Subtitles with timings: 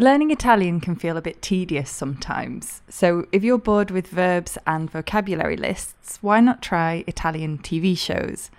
[0.00, 4.90] Learning Italian can feel a bit tedious sometimes, so if you're bored with verbs and
[4.90, 8.50] vocabulary lists, why not try Italian TV shows?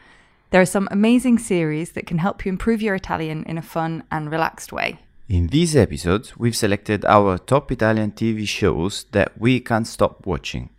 [0.52, 4.04] There are some amazing series that can help you improve your Italian in a fun
[4.12, 5.00] and relaxed way.
[5.28, 10.70] In these episodes, we've selected our top Italian TV shows that we can't stop watching.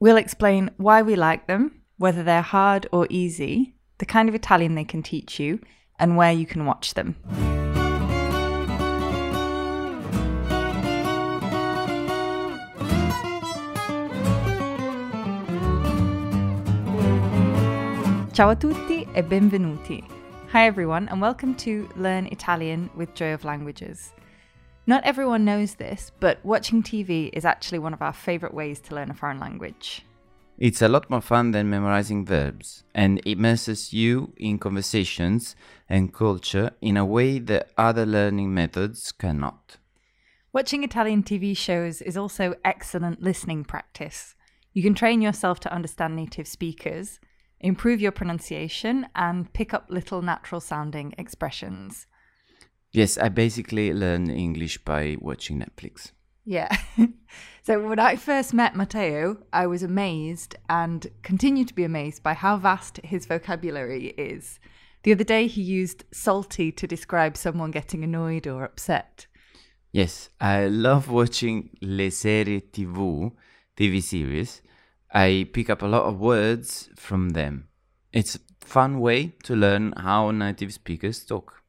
[0.00, 4.74] We'll explain why we like them, whether they're hard or easy, the kind of Italian
[4.74, 5.60] they can teach you,
[6.00, 7.77] and where you can watch them.
[18.38, 20.00] Ciao a tutti e benvenuti.
[20.52, 24.12] Hi everyone, and welcome to Learn Italian with Joy of Languages.
[24.86, 28.94] Not everyone knows this, but watching TV is actually one of our favourite ways to
[28.94, 30.06] learn a foreign language.
[30.56, 35.56] It's a lot more fun than memorizing verbs, and it immerses you in conversations
[35.88, 39.78] and culture in a way that other learning methods cannot.
[40.52, 44.36] Watching Italian TV shows is also excellent listening practice.
[44.74, 47.18] You can train yourself to understand native speakers,
[47.60, 52.06] improve your pronunciation, and pick up little natural sounding expressions.
[52.92, 56.12] Yes, I basically learn English by watching Netflix.
[56.44, 56.74] Yeah.
[57.62, 62.32] so when I first met Matteo, I was amazed and continue to be amazed by
[62.32, 64.58] how vast his vocabulary is.
[65.02, 69.26] The other day, he used salty to describe someone getting annoyed or upset.
[69.92, 73.32] Yes, I love watching le serie TV,
[73.76, 74.62] TV series.
[75.12, 77.68] I pick up a lot of words from them.
[78.12, 81.62] It's a fun way to learn how native speakers talk.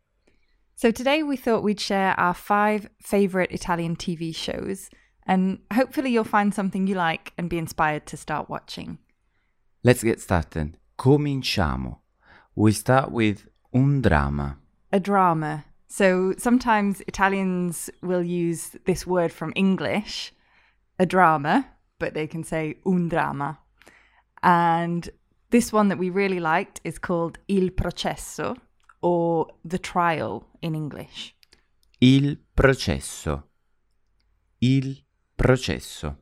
[0.76, 4.90] So today, we thought we'd share our five favourite Italian TV shows,
[5.28, 8.98] and hopefully, you'll find something you like and be inspired to start watching.
[9.84, 10.78] Let's get started.
[10.98, 12.00] Cominciamo.
[12.56, 14.58] We start with un drama.
[14.92, 15.66] A drama.
[15.88, 20.34] So sometimes Italians will use this word from English,
[21.00, 21.68] a drama,
[22.00, 23.60] but they can say un drama.
[24.42, 25.10] And
[25.52, 28.56] this one that we really liked is called Il Processo
[29.02, 31.36] or The Trial in English.
[32.02, 33.44] Il processo.
[34.62, 35.04] Il
[35.38, 36.16] processo.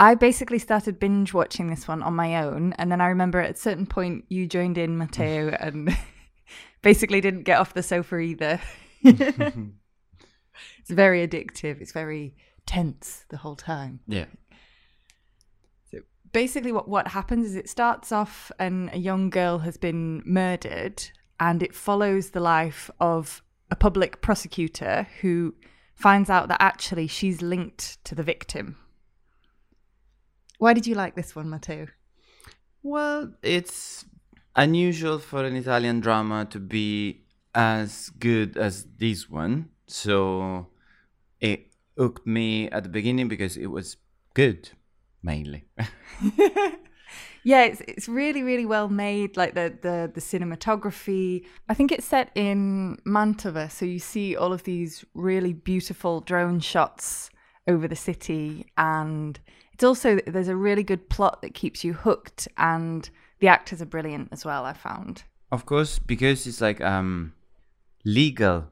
[0.00, 3.56] I basically started binge watching this one on my own, and then I remember at
[3.56, 5.96] a certain point you joined in, Matteo, and
[6.82, 8.60] basically didn't get off the sofa either.
[9.02, 9.30] it's
[10.88, 11.80] very addictive.
[11.80, 12.34] It's very
[12.68, 14.00] tense the whole time.
[14.06, 14.26] Yeah.
[15.90, 15.98] So
[16.32, 21.02] basically, what, what happens is it starts off, and a young girl has been murdered,
[21.40, 25.54] and it follows the life of a public prosecutor who
[25.94, 28.76] finds out that actually she's linked to the victim.
[30.58, 31.88] Why did you like this one, Matteo?
[32.82, 34.04] Well, it's
[34.54, 37.22] unusual for an Italian drama to be
[37.54, 39.70] as good as this one.
[39.86, 40.66] So
[41.40, 41.67] it
[41.98, 43.96] hooked me at the beginning because it was
[44.34, 44.70] good,
[45.22, 45.64] mainly.
[47.44, 49.36] Yeah, it's it's really really well made.
[49.36, 51.46] Like the the the cinematography.
[51.68, 56.60] I think it's set in Mantova, so you see all of these really beautiful drone
[56.60, 57.30] shots
[57.66, 59.38] over the city, and
[59.72, 63.08] it's also there's a really good plot that keeps you hooked, and
[63.38, 64.64] the actors are brilliant as well.
[64.64, 65.22] I found.
[65.50, 67.32] of course, because it's like um
[68.04, 68.66] legal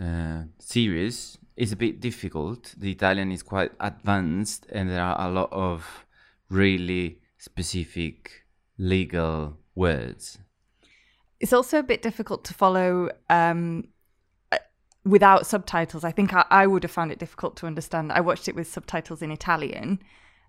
[0.00, 2.74] uh, series is a bit difficult.
[2.76, 6.06] The Italian is quite advanced, and there are a lot of
[6.48, 8.44] really specific
[8.78, 10.38] legal words.
[11.40, 13.88] It's also a bit difficult to follow um,
[14.50, 14.58] uh,
[15.04, 16.04] without subtitles.
[16.04, 18.12] I think I, I would have found it difficult to understand.
[18.12, 20.00] I watched it with subtitles in Italian,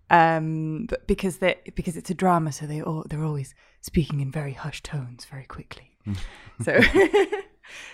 [0.10, 4.32] um, but because they because it's a drama, so they all, they're always speaking in
[4.32, 5.98] very hushed tones, very quickly.
[6.64, 6.80] so.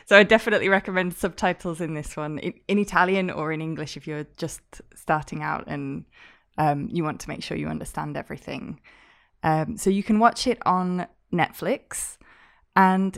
[0.05, 4.07] So I definitely recommend subtitles in this one in, in Italian or in English if
[4.07, 4.61] you're just
[4.95, 6.05] starting out and
[6.57, 8.79] um, you want to make sure you understand everything.
[9.43, 12.17] Um, so you can watch it on Netflix.
[12.75, 13.17] And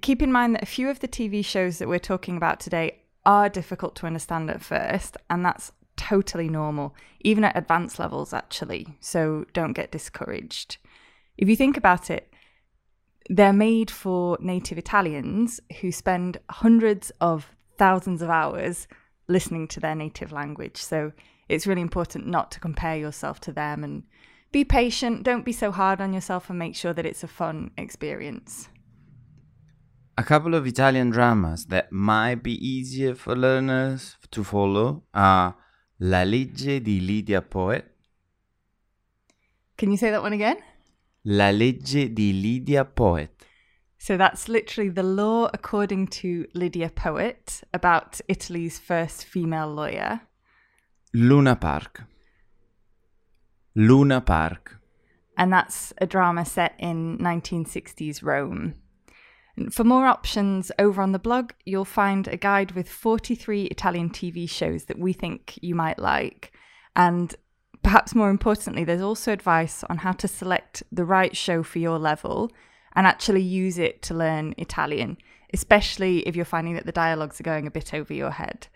[0.00, 3.00] keep in mind that a few of the TV shows that we're talking about today
[3.26, 8.96] are difficult to understand at first, and that's totally normal, even at advanced levels, actually.
[9.00, 10.76] So don't get discouraged.
[11.36, 12.32] If you think about it,
[13.28, 18.86] they're made for native Italians who spend hundreds of thousands of hours
[19.28, 20.76] listening to their native language.
[20.76, 21.12] So
[21.48, 24.02] it's really important not to compare yourself to them and
[24.52, 25.22] be patient.
[25.22, 28.68] Don't be so hard on yourself and make sure that it's a fun experience.
[30.16, 35.56] A couple of Italian dramas that might be easier for learners to follow are
[35.98, 37.82] La legge di Lidia Poët,
[39.76, 40.56] Can you say that one again?
[41.26, 43.28] La legge di Lidia Poët.
[43.96, 50.20] So that's literally the law according to Lidia Poët about Italy's first female lawyer.
[51.14, 52.02] Luna Park.
[53.74, 54.78] Luna Park.
[55.38, 58.74] And that's a drama set in 1960s Rome.
[59.56, 64.10] And for more options over on the blog, you'll find a guide with 43 Italian
[64.10, 66.52] TV shows that we think you might like.
[66.94, 67.34] And
[67.84, 71.98] perhaps more importantly, there's also advice on how to select the right show for your
[71.98, 72.50] level
[72.96, 75.18] and actually use it to learn Italian,
[75.52, 78.66] especially if you're finding that the dialogues are going a bit over your head.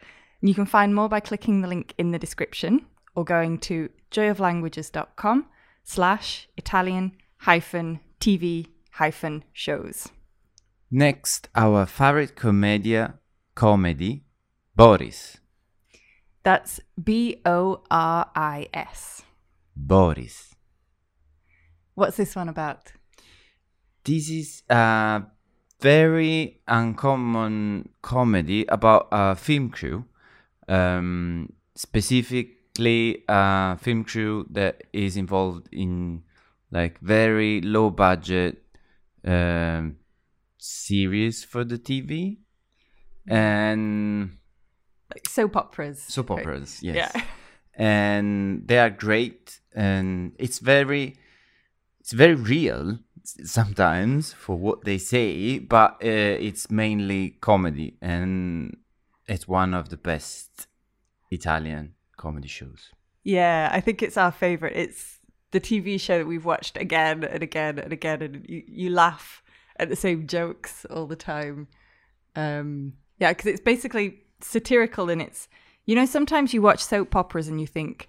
[0.41, 3.91] And you can find more by clicking the link in the description or going to
[4.11, 5.47] joyoflanguages.com
[5.83, 10.09] slash Italian hyphen TV hyphen shows.
[10.91, 13.15] Next, our favorite commedia,
[13.55, 14.25] comedy,
[14.77, 15.39] Boris.
[16.49, 19.21] That's B O R I S.
[19.77, 20.55] Boris.
[21.95, 22.91] What's this one about?
[24.03, 25.25] This is a
[25.79, 30.07] very uncommon comedy about a film crew,
[30.69, 36.23] um, specifically a film crew that is involved in
[36.71, 38.63] like very low budget
[39.27, 39.97] um,
[40.57, 42.39] series for the TV
[43.27, 44.39] and
[45.15, 46.03] Like soap operas.
[46.03, 46.41] soap right?
[46.41, 46.83] operas.
[46.83, 47.23] Yes, Yeah.
[47.75, 51.17] and they are great, and it's very,
[52.01, 52.99] it's very real
[53.45, 58.77] sometimes for what they say, but uh, it's mainly comedy, and
[59.27, 60.67] it's one of the best
[61.31, 62.91] Italian comedy shows.
[63.25, 64.75] Yeah, I think it's our favorite.
[64.77, 65.19] It's
[65.51, 69.43] the TV show that we've watched again and again and again, and you, you laugh
[69.79, 71.69] at the same jokes all the time.
[72.37, 75.49] Um, yeah, because it's basically satirical and it's
[75.85, 78.09] you know sometimes you watch soap operas and you think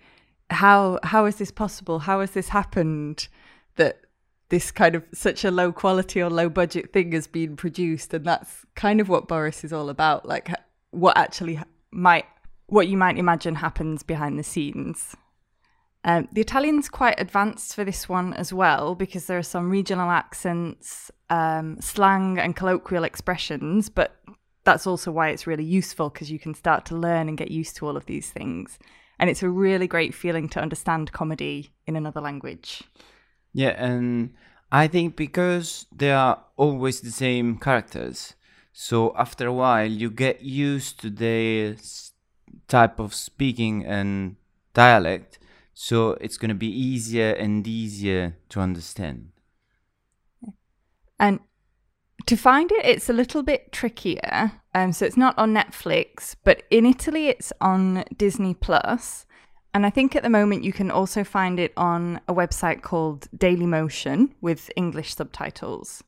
[0.49, 1.99] how how is this possible?
[1.99, 3.27] How has this happened
[3.75, 4.01] that
[4.49, 8.13] this kind of such a low quality or low budget thing has been produced?
[8.13, 10.49] And that's kind of what Boris is all about, like
[10.91, 11.59] what actually
[11.91, 12.25] might
[12.67, 15.15] what you might imagine happens behind the scenes.
[16.05, 20.09] Um, the Italian's quite advanced for this one as well because there are some regional
[20.09, 24.15] accents, um, slang, and colloquial expressions, but
[24.69, 27.75] that's also why it's really useful because you can start to learn and get used
[27.77, 28.77] to all of these things.
[29.17, 32.83] And it's a really great feeling to understand comedy in another language.
[33.51, 34.35] Yeah, and
[34.71, 38.35] I think because they are always the same characters,
[38.71, 41.75] so after a while you get used to their
[42.67, 44.35] type of speaking and
[44.75, 45.39] dialect,
[45.73, 49.31] so it's going to be easier and easier to understand.
[51.19, 51.39] And
[52.27, 54.58] to find it, it's a little bit trickier.
[54.73, 59.25] Um, so it's not on Netflix, but in Italy, it's on Disney Plus.
[59.73, 63.27] And I think at the moment you can also find it on a website called
[63.35, 66.03] Dailymotion with English subtitles.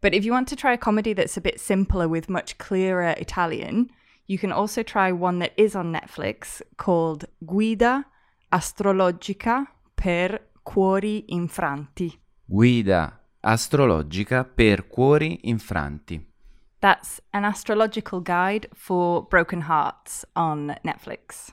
[0.00, 3.14] But if you want to try a comedy that's a bit simpler with much clearer
[3.18, 3.90] Italian,
[4.26, 8.06] you can also try one that is on Netflix called Guida
[8.52, 9.66] Astrologica
[9.96, 12.18] per Cuori Infranti.
[12.46, 16.34] Guida astrologica per cuori infranti.
[16.80, 21.50] That's an astrological guide for broken hearts on Netflix.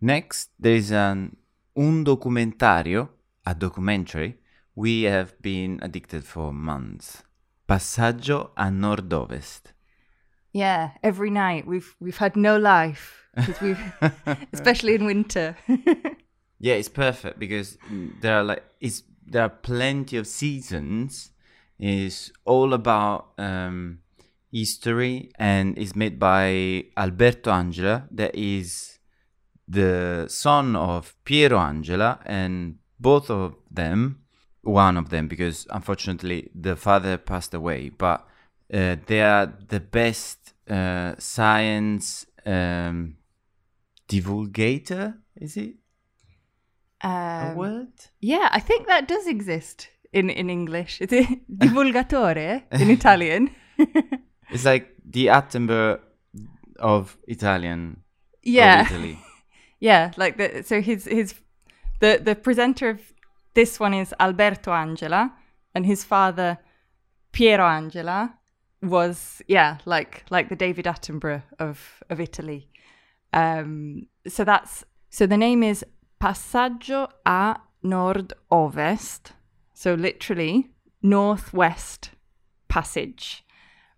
[0.00, 1.36] Next, there is an
[1.76, 3.08] un documentario,
[3.46, 4.38] a documentary,
[4.74, 7.22] we have been addicted for months.
[7.68, 9.72] Passaggio a nord-ovest.
[10.52, 13.28] Yeah, every night we've we've had no life
[13.60, 13.80] we've
[14.52, 15.56] especially in winter.
[16.58, 21.30] Yeah, it's perfect because mm, there are like it's there are plenty of seasons.
[21.78, 23.98] It's all about um,
[24.60, 28.98] history and is made by Alberto Angela, that is
[29.68, 34.20] the son of Piero Angela, and both of them,
[34.62, 38.20] one of them, because unfortunately the father passed away, but
[38.72, 43.16] uh, they are the best uh, science um,
[44.08, 45.14] divulgator.
[45.36, 45.74] Is it
[47.02, 47.92] a Um, word?
[48.20, 51.00] yeah, I think that does exist in in English.
[51.04, 51.28] Is it
[51.62, 53.50] divulgatore in Italian?
[54.50, 56.00] It's like the Attenborough
[56.78, 58.02] of Italian.
[58.42, 58.82] yeah.
[58.82, 59.18] Of Italy.
[59.78, 61.34] Yeah, like the so his his
[62.00, 63.12] the the presenter of
[63.52, 65.34] this one is Alberto Angela,
[65.74, 66.58] and his father
[67.32, 68.38] Piero Angela
[68.82, 72.70] was yeah like like the David Attenborough of of Italy.
[73.34, 75.84] Um, so that's so the name is
[76.22, 79.32] Passaggio a Nord-Ovest,
[79.74, 80.70] so literally
[81.02, 82.10] northwest
[82.68, 83.44] passage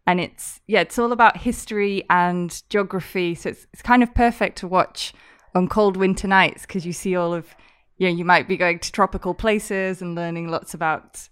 [0.09, 4.57] and it's yeah it's all about history and geography so it's, it's kind of perfect
[4.57, 5.12] to watch
[5.55, 7.55] on cold winter nights because you see all of
[7.99, 11.29] you know you might be going to tropical places and learning lots about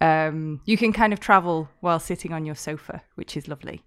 [0.00, 3.84] um, you can kind of travel while sitting on your sofa, which is lovely.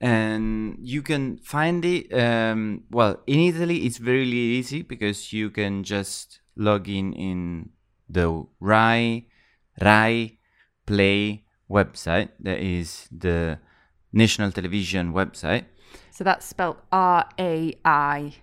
[0.00, 5.82] and you can find it um, well in italy it's very easy because you can
[5.82, 7.70] just log in in
[8.08, 8.26] the
[8.60, 9.28] rai
[9.80, 10.38] rai
[10.86, 13.58] play website that is the
[14.12, 15.64] national television website
[16.10, 18.34] So that's spelled R A I.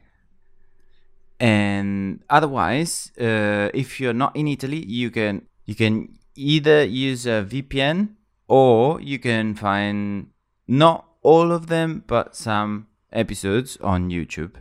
[1.39, 7.43] and otherwise uh, if you're not in italy you can you can either use a
[7.43, 8.10] vpn
[8.48, 10.27] or you can find
[10.67, 14.55] not all of them but some episodes on youtube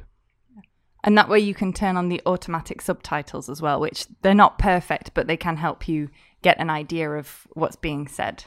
[1.04, 4.58] And that way you can turn on the automatic subtitles as well, which they're not
[4.58, 6.08] perfect, but they can help you
[6.42, 8.44] get an idea of what's being said.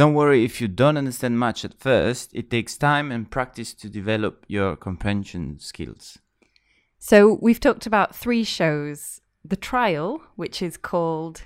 [0.00, 3.86] Don't worry if you don't understand much at first it takes time and practice to
[3.90, 6.18] develop your comprehension skills.
[6.98, 9.20] So we've talked about three shows.
[9.44, 11.42] The Trial, which is called,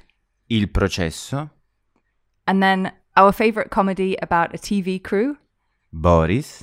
[0.49, 1.51] il processo.
[2.47, 5.37] And then our favourite comedy about a TV crew,
[5.93, 6.63] boris.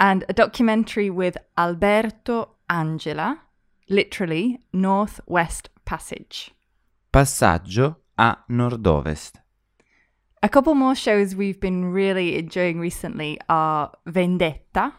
[0.00, 3.42] And a documentary with Alberto Angela,
[3.90, 6.50] literally Northwest Passage.
[7.12, 9.40] passaggio a nord-ovest
[10.42, 14.92] A couple more shows we've been really enjoying recently are Vendetta,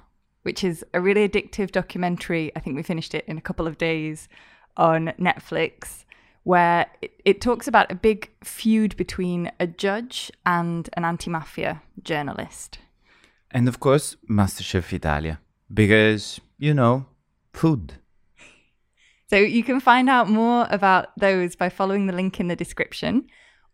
[0.43, 2.51] which is a really addictive documentary.
[2.55, 4.27] I think we finished it in a couple of days
[4.75, 6.03] on Netflix,
[6.43, 11.81] where it, it talks about a big feud between a judge and an anti mafia
[12.03, 12.79] journalist.
[13.51, 15.39] and of course masterchef italia
[15.81, 17.05] because you know
[17.53, 17.93] food
[19.31, 23.13] So you can find out more about those by following the link in the description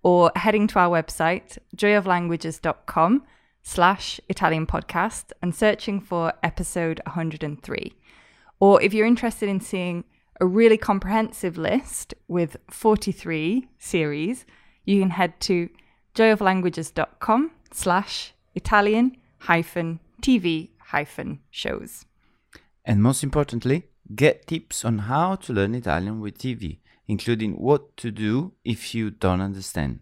[0.05, 3.23] or heading to our website, joyoflanguages.com
[3.63, 7.91] slash Italian podcast and searching for episode 103.
[8.59, 10.03] Or if you're interested in seeing
[10.39, 14.45] a really comprehensive list with 43 series,
[14.83, 15.69] you can head to
[16.13, 22.05] joyoflanguages.com slash Italian hyphen TV hyphen shows.
[22.85, 28.11] And most importantly, get tips on how to learn Italian with TV, including what to
[28.11, 29.99] do if you don't understand.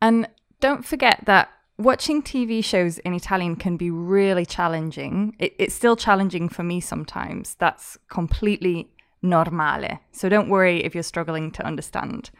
[0.00, 0.28] And
[0.60, 5.36] don't forget that watching TV shows in Italian can be really challenging.
[5.38, 7.54] It, it's still challenging for me sometimes.
[7.58, 8.90] That's completely
[9.22, 10.00] normale.
[10.12, 12.30] So don't worry if you're struggling to understand.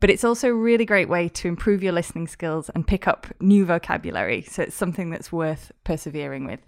[0.00, 3.26] But it's also a really great way to improve your listening skills and pick up
[3.40, 4.42] new vocabulary.
[4.42, 6.60] So it's something that's worth persevering with.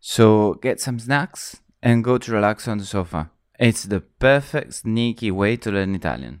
[0.00, 3.30] So get some snacks and go to relax on the sofa.
[3.60, 6.40] It's the perfect sneaky way to learn Italian.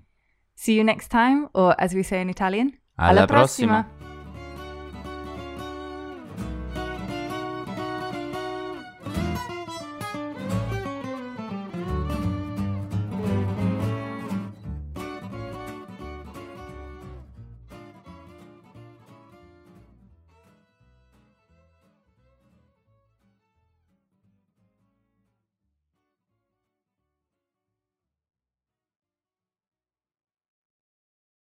[0.56, 3.84] See you next time, or as we say in Italian, Alla prossima.